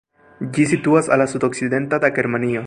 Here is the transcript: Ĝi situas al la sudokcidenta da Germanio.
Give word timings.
Ĝi 0.55 0.65
situas 0.71 1.11
al 1.17 1.23
la 1.23 1.27
sudokcidenta 1.35 2.01
da 2.07 2.13
Germanio. 2.21 2.59